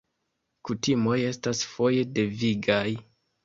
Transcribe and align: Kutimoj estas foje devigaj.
Kutimoj 0.69 1.19
estas 1.33 1.63
foje 1.77 2.11
devigaj. 2.19 2.87